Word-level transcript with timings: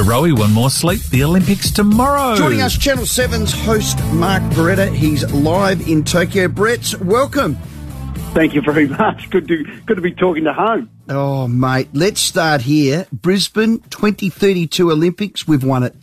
The 0.00 0.06
Rowie, 0.06 0.32
one 0.32 0.54
more 0.54 0.70
sleep. 0.70 1.02
The 1.10 1.22
Olympics 1.24 1.70
tomorrow. 1.70 2.34
Joining 2.34 2.62
us, 2.62 2.78
Channel 2.78 3.04
7's 3.04 3.52
host, 3.52 4.02
Mark 4.14 4.42
Beretta. 4.54 4.90
He's 4.90 5.30
live 5.30 5.86
in 5.86 6.04
Tokyo. 6.04 6.48
Brett, 6.48 6.94
welcome. 7.02 7.56
Thank 8.32 8.54
you 8.54 8.62
very 8.62 8.88
much. 8.88 9.28
Good 9.28 9.46
to 9.48 9.62
good 9.84 9.96
to 9.96 10.00
be 10.00 10.14
talking 10.14 10.44
to 10.44 10.54
home. 10.54 10.88
Oh, 11.10 11.46
mate, 11.46 11.90
let's 11.92 12.22
start 12.22 12.62
here. 12.62 13.08
Brisbane 13.12 13.80
2032 13.90 14.90
Olympics, 14.90 15.46
we've 15.46 15.62
won 15.64 15.82
it. 15.82 15.94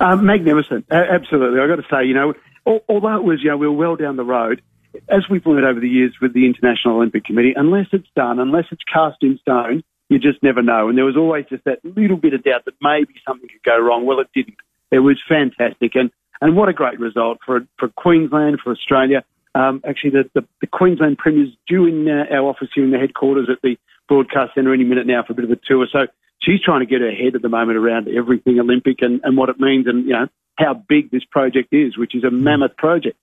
Um, 0.00 0.26
magnificent, 0.26 0.84
A- 0.90 1.10
absolutely. 1.10 1.60
I've 1.60 1.68
got 1.70 1.76
to 1.76 1.86
say, 1.90 2.04
you 2.04 2.12
know, 2.12 2.34
al- 2.66 2.84
although 2.90 3.16
it 3.16 3.24
was, 3.24 3.42
you 3.42 3.48
know, 3.48 3.56
we 3.56 3.66
were 3.68 3.72
well 3.72 3.96
down 3.96 4.16
the 4.16 4.22
road, 4.24 4.60
as 5.08 5.30
we've 5.30 5.46
learned 5.46 5.64
over 5.64 5.80
the 5.80 5.88
years 5.88 6.14
with 6.20 6.34
the 6.34 6.44
International 6.44 6.96
Olympic 6.96 7.24
Committee, 7.24 7.54
unless 7.56 7.86
it's 7.92 8.08
done, 8.14 8.38
unless 8.38 8.66
it's 8.70 8.82
cast 8.92 9.16
in 9.22 9.38
stone, 9.38 9.82
you 10.10 10.18
just 10.18 10.42
never 10.42 10.60
know. 10.60 10.88
And 10.88 10.98
there 10.98 11.06
was 11.06 11.16
always 11.16 11.46
just 11.48 11.64
that 11.64 11.78
little 11.82 12.18
bit 12.18 12.34
of 12.34 12.42
doubt 12.42 12.66
that 12.66 12.74
maybe 12.82 13.14
something 13.26 13.48
could 13.48 13.62
go 13.64 13.78
wrong. 13.78 14.04
Well, 14.04 14.20
it 14.20 14.28
didn't. 14.34 14.58
It 14.90 14.98
was 14.98 15.18
fantastic, 15.26 15.92
and 15.94 16.10
and 16.42 16.56
what 16.56 16.68
a 16.68 16.74
great 16.74 17.00
result 17.00 17.38
for 17.46 17.66
for 17.78 17.88
Queensland, 17.88 18.58
for 18.62 18.72
Australia. 18.72 19.24
Um, 19.54 19.82
actually, 19.88 20.10
the, 20.10 20.30
the, 20.34 20.46
the 20.60 20.66
Queensland 20.68 21.18
Premier's 21.18 21.48
due 21.66 21.86
in 21.86 22.08
uh, 22.08 22.32
our 22.32 22.50
office 22.50 22.68
here 22.74 22.84
in 22.84 22.92
the 22.92 22.98
headquarters 22.98 23.48
at 23.50 23.60
the 23.62 23.76
Broadcast 24.08 24.54
Centre 24.54 24.72
any 24.72 24.84
minute 24.84 25.06
now 25.08 25.24
for 25.24 25.32
a 25.32 25.36
bit 25.36 25.44
of 25.44 25.50
a 25.50 25.56
tour. 25.56 25.88
So 25.90 26.06
she's 26.40 26.60
trying 26.62 26.80
to 26.80 26.86
get 26.86 27.00
her 27.00 27.10
head 27.10 27.34
at 27.34 27.42
the 27.42 27.48
moment 27.48 27.76
around 27.76 28.08
everything 28.08 28.60
Olympic 28.60 29.02
and, 29.02 29.20
and 29.24 29.36
what 29.36 29.48
it 29.48 29.58
means 29.58 29.88
and, 29.88 30.04
you 30.04 30.12
know, 30.12 30.28
how 30.56 30.74
big 30.74 31.10
this 31.10 31.24
project 31.24 31.72
is, 31.72 31.98
which 31.98 32.14
is 32.14 32.22
a 32.22 32.30
mammoth 32.30 32.76
project. 32.76 33.16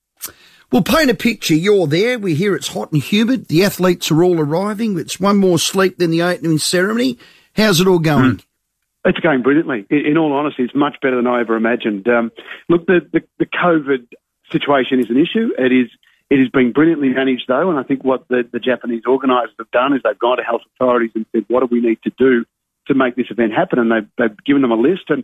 Well, 0.71 0.83
paint 0.83 1.09
a 1.09 1.15
picture. 1.15 1.55
You're 1.55 1.87
there. 1.87 2.19
We 2.19 2.35
hear 2.35 2.55
it's 2.55 2.67
hot 2.67 2.91
and 2.91 3.01
humid. 3.01 3.47
The 3.47 3.63
athletes 3.63 4.11
are 4.11 4.23
all 4.23 4.39
arriving. 4.39 4.99
It's 4.99 5.19
one 5.19 5.37
more 5.37 5.57
sleep 5.57 5.97
than 5.97 6.11
the 6.11 6.21
opening 6.21 6.57
ceremony. 6.57 7.17
How's 7.55 7.79
it 7.79 7.87
all 7.87 7.99
going? 7.99 8.41
It's 9.05 9.19
going 9.19 9.41
brilliantly. 9.41 9.85
In, 9.89 10.17
all 10.17 10.33
honesty, 10.33 10.63
it's 10.63 10.75
much 10.75 10.97
better 11.01 11.15
than 11.15 11.27
I 11.27 11.39
ever 11.39 11.55
imagined. 11.55 12.07
Um, 12.09 12.31
look, 12.67 12.85
the, 12.85 12.99
the, 13.13 13.23
the 13.39 13.45
COVID 13.45 14.07
situation 14.51 14.99
is 14.99 15.09
an 15.09 15.17
issue. 15.17 15.51
It 15.57 15.71
is 15.71 15.89
it 16.29 16.41
is 16.41 16.49
being 16.49 16.73
brilliantly 16.73 17.09
managed, 17.09 17.45
though, 17.47 17.69
and 17.69 17.79
I 17.79 17.83
think 17.83 18.03
what 18.03 18.27
the, 18.27 18.43
the 18.51 18.59
Japanese 18.59 19.03
organisers 19.07 19.55
have 19.59 19.71
done 19.71 19.93
is 19.93 20.01
they've 20.03 20.19
gone 20.19 20.37
to 20.37 20.43
health 20.43 20.61
authorities 20.75 21.11
and 21.15 21.25
said, 21.31 21.45
what 21.47 21.61
do 21.61 21.67
we 21.71 21.79
need 21.79 21.99
to 22.03 22.11
do 22.17 22.43
to 22.87 22.93
make 22.93 23.15
this 23.15 23.27
event 23.29 23.53
happen? 23.53 23.79
And 23.79 23.89
they've, 23.89 24.09
they've 24.17 24.45
given 24.45 24.61
them 24.61 24.71
a 24.71 24.75
list, 24.75 25.03
and 25.07 25.23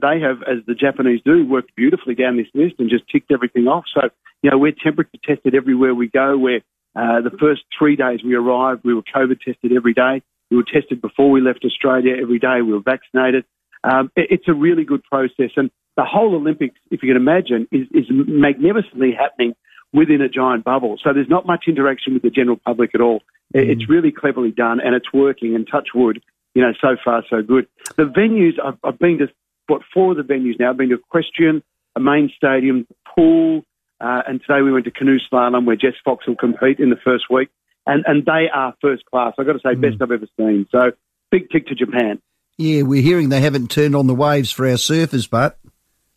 they 0.00 0.20
have, 0.20 0.42
as 0.42 0.64
the 0.66 0.74
Japanese 0.74 1.20
do, 1.24 1.46
worked 1.46 1.74
beautifully 1.76 2.14
down 2.14 2.36
this 2.36 2.46
list 2.54 2.76
and 2.78 2.88
just 2.90 3.04
ticked 3.10 3.30
everything 3.32 3.66
off. 3.66 3.84
So, 3.94 4.08
you 4.42 4.50
know, 4.50 4.58
we're 4.58 4.72
temperature 4.72 5.18
tested 5.24 5.54
everywhere 5.54 5.94
we 5.94 6.08
go. 6.08 6.36
We're 6.38 6.62
uh, 6.96 7.20
the 7.22 7.36
first 7.40 7.62
three 7.76 7.96
days 7.96 8.20
we 8.24 8.34
arrived, 8.34 8.82
we 8.84 8.94
were 8.94 9.02
COVID 9.02 9.40
tested 9.40 9.72
every 9.76 9.94
day. 9.94 10.22
We 10.50 10.56
were 10.58 10.64
tested 10.64 11.02
before 11.02 11.30
we 11.30 11.40
left 11.40 11.64
Australia 11.64 12.14
every 12.20 12.38
day. 12.38 12.62
We 12.62 12.72
were 12.72 12.80
vaccinated. 12.80 13.44
Um, 13.82 14.10
it, 14.14 14.28
it's 14.30 14.48
a 14.48 14.54
really 14.54 14.84
good 14.84 15.02
process, 15.04 15.50
and 15.56 15.70
the 15.96 16.04
whole 16.04 16.34
Olympics, 16.34 16.76
if 16.90 17.02
you 17.02 17.08
can 17.12 17.16
imagine, 17.16 17.66
is, 17.72 17.86
is 17.92 18.06
magnificently 18.10 19.12
happening 19.18 19.54
within 19.92 20.20
a 20.20 20.28
giant 20.28 20.64
bubble. 20.64 20.96
So 21.02 21.12
there's 21.12 21.28
not 21.28 21.46
much 21.46 21.64
interaction 21.68 22.14
with 22.14 22.22
the 22.22 22.30
general 22.30 22.58
public 22.64 22.90
at 22.94 23.00
all. 23.00 23.22
It- 23.52 23.70
It's 23.70 23.88
really 23.88 24.10
cleverly 24.12 24.50
done, 24.50 24.80
and 24.80 24.94
it's 24.94 25.12
working. 25.12 25.54
And 25.54 25.66
touch 25.66 25.88
wood, 25.94 26.22
you 26.54 26.62
know, 26.62 26.72
so 26.80 26.96
far 27.04 27.24
so 27.30 27.42
good. 27.42 27.66
The 27.96 28.04
venues, 28.04 28.54
I've, 28.64 28.78
I've 28.84 28.98
been 28.98 29.18
to 29.18 29.28
what 29.66 29.82
four 29.92 30.12
of 30.12 30.16
the 30.16 30.22
venues 30.22 30.58
now. 30.58 30.70
I've 30.70 30.76
been 30.76 30.90
to 30.90 30.96
Equestrian, 30.96 31.62
a 31.96 32.00
main 32.00 32.30
stadium, 32.36 32.86
pool, 33.14 33.64
uh, 34.00 34.22
and 34.26 34.40
today 34.40 34.62
we 34.62 34.72
went 34.72 34.84
to 34.86 34.90
canoe 34.90 35.18
slalom 35.32 35.66
where 35.66 35.76
Jess 35.76 35.94
Fox 36.04 36.26
will 36.26 36.36
compete 36.36 36.78
in 36.80 36.90
the 36.90 36.96
first 37.04 37.24
week, 37.30 37.48
and 37.86 38.04
and 38.06 38.24
they 38.24 38.46
are 38.52 38.74
first 38.80 39.04
class. 39.06 39.34
I've 39.38 39.46
got 39.46 39.54
to 39.54 39.60
say, 39.60 39.74
best 39.74 40.02
I've 40.02 40.10
ever 40.10 40.26
seen. 40.38 40.66
So 40.70 40.92
big 41.30 41.50
tick 41.50 41.66
to 41.68 41.74
Japan. 41.74 42.20
Yeah, 42.58 42.82
we're 42.82 43.02
hearing 43.02 43.30
they 43.30 43.40
haven't 43.40 43.70
turned 43.70 43.96
on 43.96 44.06
the 44.06 44.14
waves 44.14 44.50
for 44.52 44.66
our 44.66 44.74
surfers, 44.76 45.28
but 45.28 45.58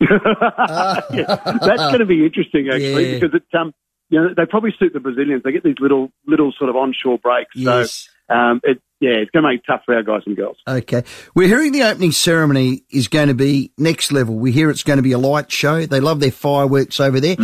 Yeah, 0.00 1.00
that's 1.10 1.82
going 1.82 1.98
to 2.00 2.06
be 2.06 2.24
interesting 2.24 2.68
actually 2.72 3.12
Yeah. 3.14 3.18
because 3.20 3.34
it's 3.34 3.54
um 3.58 3.72
you 4.10 4.20
know 4.20 4.28
they 4.36 4.46
probably 4.46 4.72
suit 4.78 4.92
the 4.92 5.00
Brazilians. 5.00 5.42
They 5.42 5.52
get 5.52 5.64
these 5.64 5.78
little 5.80 6.10
little 6.26 6.52
sort 6.56 6.70
of 6.70 6.76
onshore 6.76 7.18
breaks. 7.18 7.50
Yes. 7.54 7.92
So 7.92 8.10
um 8.28 8.60
it 8.64 8.80
yeah 9.00 9.10
it's 9.12 9.30
going 9.30 9.42
to 9.44 9.48
make 9.50 9.60
it 9.60 9.64
tough 9.66 9.82
for 9.86 9.94
our 9.94 10.02
guys 10.02 10.22
and 10.26 10.36
girls. 10.36 10.56
Okay. 10.66 11.04
We're 11.34 11.48
hearing 11.48 11.72
the 11.72 11.82
opening 11.84 12.12
ceremony 12.12 12.82
is 12.90 13.08
going 13.08 13.28
to 13.28 13.34
be 13.34 13.72
next 13.78 14.10
level. 14.12 14.34
We 14.36 14.52
hear 14.52 14.70
it's 14.70 14.82
going 14.82 14.96
to 14.98 15.02
be 15.02 15.12
a 15.12 15.18
light 15.18 15.50
show. 15.52 15.86
They 15.86 16.00
love 16.00 16.20
their 16.20 16.30
fireworks 16.32 16.98
over 17.00 17.20
there. 17.20 17.36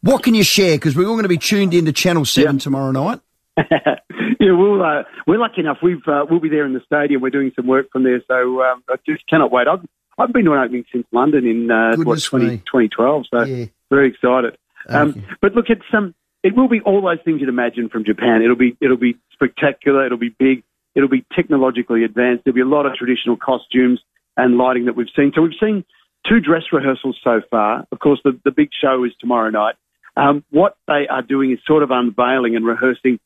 What 0.00 0.22
can 0.22 0.34
you 0.34 0.42
share? 0.42 0.76
Because 0.76 0.96
we're 0.96 1.04
all 1.06 1.14
going 1.14 1.22
to 1.24 1.28
be 1.28 1.38
tuned 1.38 1.74
into 1.74 1.92
Channel 1.92 2.24
7 2.24 2.54
Yeah. 2.54 2.58
tomorrow 2.58 2.90
night. 2.92 3.20
yeah, 3.70 4.52
we'll 4.52 4.82
uh, 4.82 5.02
we're 5.26 5.38
lucky 5.38 5.60
enough. 5.60 5.78
We've 5.82 6.00
uh, 6.06 6.24
we'll 6.28 6.40
be 6.40 6.48
there 6.48 6.64
in 6.64 6.72
the 6.72 6.80
stadium. 6.86 7.20
We're 7.20 7.30
doing 7.30 7.52
some 7.54 7.66
work 7.66 7.90
from 7.92 8.02
there, 8.04 8.22
so 8.26 8.62
um, 8.62 8.82
I 8.88 8.96
just 9.06 9.26
cannot 9.28 9.52
wait. 9.52 9.68
I've 9.68 9.84
I've 10.18 10.32
been 10.32 10.44
to 10.46 10.52
an 10.52 10.58
opening 10.58 10.84
since 10.92 11.06
London 11.12 11.46
in 11.46 11.70
uh, 11.70 11.90
what 11.96 11.98
Goodness 11.98 12.24
20, 12.24 12.56
2012, 12.58 13.24
so 13.30 13.42
Yeah. 13.44 13.66
very 13.90 14.08
excited. 14.08 14.56
Um, 14.88 15.22
But 15.40 15.54
look, 15.54 15.66
it's 15.68 15.82
um, 15.92 16.14
it 16.42 16.56
will 16.56 16.68
be 16.68 16.80
all 16.80 17.00
those 17.02 17.22
things 17.24 17.40
you'd 17.40 17.48
imagine 17.48 17.88
from 17.88 18.04
Japan. 18.04 18.42
It'll 18.42 18.56
be 18.56 18.76
it'll 18.80 18.96
be 18.96 19.16
spectacular. 19.32 20.06
It'll 20.06 20.18
be 20.18 20.34
big. 20.36 20.64
It'll 20.94 21.08
be 21.08 21.24
technologically 21.34 22.04
advanced. 22.04 22.44
There'll 22.44 22.54
be 22.54 22.60
a 22.60 22.66
lot 22.66 22.86
of 22.86 22.94
traditional 22.94 23.36
costumes 23.36 24.00
and 24.36 24.58
lighting 24.58 24.86
that 24.86 24.96
we've 24.96 25.12
seen. 25.16 25.32
So 25.34 25.42
we've 25.42 25.58
seen 25.60 25.84
two 26.28 26.40
dress 26.40 26.64
rehearsals 26.72 27.18
so 27.22 27.40
far. 27.50 27.86
Of 27.92 27.98
course, 27.98 28.20
the 28.24 28.38
the 28.44 28.50
big 28.50 28.70
show 28.78 29.04
is 29.04 29.12
tomorrow 29.20 29.50
night. 29.50 29.76
Um, 30.16 30.44
what 30.50 30.76
they 30.86 31.06
are 31.08 31.22
doing 31.22 31.52
is 31.52 31.58
sort 31.66 31.82
of 31.82 31.90
unveiling 31.90 32.56
and 32.56 32.66
rehearsing 32.66 33.18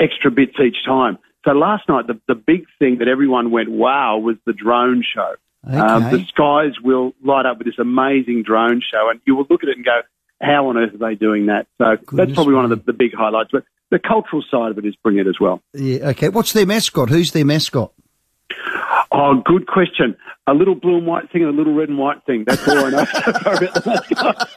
extra 0.00 0.30
bits 0.30 0.54
each 0.58 0.84
time. 0.84 1.18
So 1.44 1.52
last 1.52 1.88
night, 1.88 2.06
the, 2.06 2.20
the 2.26 2.34
big 2.34 2.66
thing 2.78 2.98
that 2.98 3.08
everyone 3.08 3.50
went 3.50 3.68
wow 3.70 4.18
was 4.18 4.36
the 4.46 4.52
drone 4.52 5.04
show. 5.14 5.34
Um, 5.64 6.10
the 6.10 6.24
skies 6.26 6.80
will 6.82 7.12
light 7.24 7.46
up 7.46 7.58
with 7.58 7.66
this 7.66 7.78
amazing 7.78 8.42
drone 8.42 8.80
show, 8.80 9.10
and 9.10 9.20
you 9.24 9.36
will 9.36 9.46
look 9.48 9.62
at 9.62 9.68
it 9.68 9.76
and 9.76 9.84
go, 9.84 10.00
"How 10.42 10.68
on 10.68 10.76
earth 10.76 10.94
are 10.94 10.98
they 10.98 11.14
doing 11.14 11.46
that?" 11.46 11.66
So 11.78 11.84
that's 11.96 12.04
Goodness 12.04 12.34
probably 12.34 12.54
one 12.54 12.64
of 12.64 12.70
the, 12.70 12.76
the 12.76 12.92
big 12.92 13.14
highlights. 13.14 13.50
But 13.52 13.64
the 13.90 13.98
cultural 13.98 14.42
side 14.50 14.72
of 14.72 14.78
it 14.78 14.86
is 14.86 14.94
brilliant 14.96 15.28
as 15.28 15.40
well. 15.40 15.62
Yeah, 15.72 16.08
okay. 16.10 16.28
What's 16.28 16.52
their 16.52 16.66
mascot? 16.66 17.08
Who's 17.08 17.32
their 17.32 17.44
mascot? 17.44 17.92
Oh, 19.12 19.42
good 19.44 19.66
question. 19.66 20.16
A 20.46 20.54
little 20.54 20.74
blue 20.74 20.96
and 20.96 21.06
white 21.06 21.30
thing 21.30 21.42
and 21.42 21.54
a 21.54 21.56
little 21.56 21.74
red 21.74 21.90
and 21.90 21.98
white 21.98 22.24
thing. 22.24 22.44
That's 22.46 22.66
all 22.66 22.86
I 22.86 22.90
know 22.90 22.98
about 23.26 23.74
the 23.74 23.82
mascot. 23.86 24.48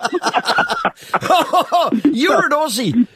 you're 2.15 2.45
an 2.45 2.51
Aussie. 2.51 3.07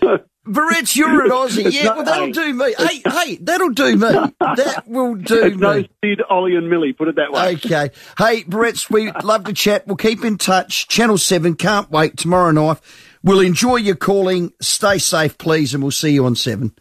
Barrett's, 0.49 0.95
you're 0.95 1.25
an 1.25 1.31
Aussie. 1.31 1.71
Yeah, 1.71 1.95
well, 1.95 2.03
that'll 2.03 2.25
hey. 2.27 2.31
do 2.31 2.53
me. 2.53 2.75
Hey, 2.77 3.01
hey, 3.05 3.35
that'll 3.37 3.69
do 3.69 3.95
me. 3.95 4.07
That 4.39 4.83
will 4.87 5.15
do 5.15 5.43
It's 5.43 5.57
no 5.57 5.75
me. 5.75 5.89
Syd, 6.03 6.21
Olly, 6.29 6.55
and 6.55 6.69
Millie. 6.69 6.91
Put 6.93 7.07
it 7.07 7.15
that 7.15 7.31
way. 7.31 7.53
Okay. 7.53 7.91
Hey, 8.17 8.43
Barrett's, 8.43 8.89
we'd 8.89 9.23
love 9.23 9.43
to 9.45 9.53
chat. 9.53 9.85
We'll 9.85 9.95
keep 9.95 10.25
in 10.25 10.37
touch. 10.37 10.87
Channel 10.87 11.17
7, 11.17 11.55
can't 11.55 11.89
wait. 11.91 12.17
Tomorrow 12.17 12.51
night. 12.51 12.79
We'll 13.23 13.41
enjoy 13.41 13.77
your 13.77 13.95
calling. 13.95 14.53
Stay 14.61 14.97
safe, 14.97 15.37
please, 15.37 15.73
and 15.73 15.83
we'll 15.83 15.91
see 15.91 16.11
you 16.11 16.25
on 16.25 16.35
7. 16.35 16.73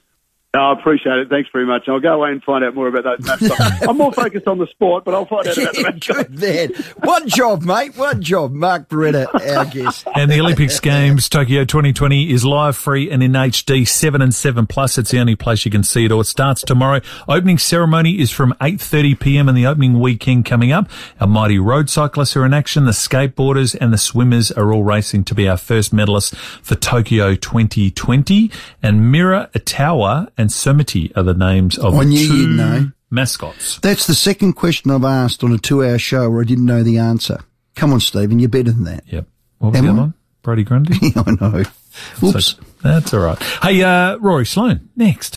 Oh, 0.58 0.72
I 0.72 0.72
appreciate 0.72 1.18
it. 1.18 1.28
Thanks 1.28 1.48
very 1.52 1.64
much. 1.64 1.88
I'll 1.88 2.00
go 2.00 2.14
away 2.14 2.32
and 2.32 2.42
find 2.42 2.64
out 2.64 2.74
more 2.74 2.88
about 2.88 3.04
those 3.04 3.24
mascots. 3.24 3.82
I'm 3.88 3.96
more 3.96 4.12
focused 4.12 4.48
on 4.48 4.58
the 4.58 4.66
sport, 4.66 5.04
but 5.04 5.14
I'll 5.14 5.24
find 5.24 5.46
out 5.46 5.56
about 5.56 5.74
the 5.74 5.82
mascots. 5.82 6.28
Good 6.28 6.40
man. 6.40 6.70
One 7.04 7.28
job, 7.28 7.62
mate. 7.62 7.96
One 7.96 8.20
job. 8.22 8.50
Mark 8.50 8.88
Beretta, 8.88 9.28
our 9.56 9.66
guest. 9.66 10.08
And 10.16 10.28
the 10.28 10.40
Olympics 10.40 10.80
Games 10.80 11.28
Tokyo 11.28 11.64
2020 11.64 12.32
is 12.32 12.44
live, 12.44 12.76
free, 12.76 13.08
and 13.08 13.22
in 13.22 13.32
HD 13.32 13.86
7 13.86 14.20
and 14.20 14.34
7 14.34 14.66
plus. 14.66 14.98
It's 14.98 15.12
the 15.12 15.20
only 15.20 15.36
place 15.36 15.64
you 15.64 15.70
can 15.70 15.84
see 15.84 16.06
it 16.06 16.10
all. 16.10 16.22
It 16.22 16.24
starts 16.24 16.62
tomorrow. 16.62 17.02
Opening 17.28 17.58
ceremony 17.58 18.18
is 18.18 18.32
from 18.32 18.52
8:30 18.60 19.20
p.m. 19.20 19.48
and 19.48 19.56
the 19.56 19.66
opening 19.66 20.00
weekend 20.00 20.44
coming 20.44 20.72
up. 20.72 20.90
Our 21.20 21.28
mighty 21.28 21.60
road 21.60 21.88
cyclists 21.88 22.36
are 22.36 22.44
in 22.44 22.52
action. 22.52 22.84
The 22.84 22.90
skateboarders 22.90 23.76
and 23.80 23.92
the 23.92 23.98
swimmers 23.98 24.50
are 24.50 24.72
all 24.72 24.82
racing 24.82 25.22
to 25.24 25.36
be 25.36 25.48
our 25.48 25.56
first 25.56 25.94
medalists 25.94 26.34
for 26.34 26.74
Tokyo 26.74 27.36
2020. 27.36 28.50
And 28.82 29.14
Miraitowa 29.14 30.30
and 30.36 30.47
Someity 30.48 31.10
are 31.16 31.22
the 31.22 31.34
names 31.34 31.78
of 31.78 31.94
I 31.94 32.04
the 32.04 32.16
2 32.16 32.36
you'd 32.36 32.56
know. 32.56 32.90
mascots. 33.10 33.78
That's 33.80 34.06
the 34.06 34.14
second 34.14 34.54
question 34.54 34.90
I've 34.90 35.04
asked 35.04 35.42
on 35.44 35.52
a 35.52 35.58
two 35.58 35.84
hour 35.84 35.98
show 35.98 36.28
where 36.30 36.40
I 36.42 36.44
didn't 36.44 36.66
know 36.66 36.82
the 36.82 36.98
answer. 36.98 37.38
Come 37.74 37.92
on, 37.92 38.00
Stephen. 38.00 38.38
You're 38.38 38.48
better 38.48 38.72
than 38.72 38.84
that. 38.84 39.04
Yep. 39.06 39.26
What 39.58 39.70
was 39.70 39.78
Am 39.78 39.84
the 39.84 39.90
other 39.92 39.98
I? 39.98 40.02
one? 40.02 40.14
Brodie 40.42 40.64
Grundy? 40.64 40.94
I 41.16 41.30
know. 41.40 41.64
Oops. 42.22 42.44
So- 42.46 42.62
that's 42.80 43.12
all 43.12 43.20
right. 43.20 43.42
Hey, 43.60 43.82
uh, 43.82 44.16
Rory 44.18 44.46
Sloane, 44.46 44.88
next. 44.94 45.26